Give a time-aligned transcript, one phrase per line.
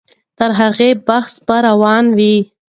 [0.37, 2.35] تر هغې بحث به روان وي.